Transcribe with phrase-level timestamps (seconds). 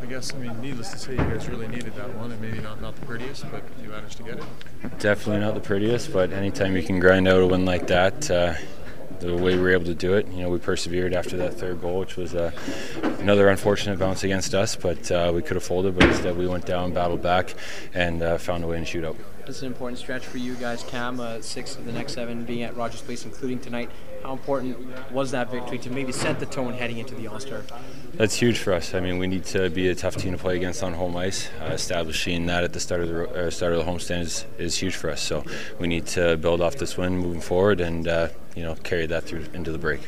[0.00, 2.60] I guess, I mean, needless to say, you guys really needed that one, and maybe
[2.60, 4.44] not, not the prettiest, but you managed to get it.
[4.98, 8.54] Definitely not the prettiest, but anytime you can grind out a win like that, uh,
[9.22, 11.80] the way we were able to do it, you know, we persevered after that third
[11.80, 12.50] goal, which was uh,
[13.20, 16.66] another unfortunate bounce against us, but uh, we could have folded, but instead we went
[16.66, 17.54] down, battled back,
[17.94, 19.16] and uh, found a way in shootout.
[19.46, 21.18] This is an important stretch for you guys, Cam.
[21.18, 23.90] Uh, six of the next seven being at Rogers Place, including tonight.
[24.22, 24.78] How important
[25.10, 27.62] was that victory to maybe set the tone heading into the All Star?
[28.14, 28.94] That's huge for us.
[28.94, 31.48] I mean, we need to be a tough team to play against on home ice.
[31.60, 34.78] Uh, establishing that at the start of the uh, start of the homestand is, is
[34.78, 35.20] huge for us.
[35.20, 35.44] So
[35.80, 39.24] we need to build off this win moving forward, and uh, you know carry that
[39.24, 40.00] through into the break.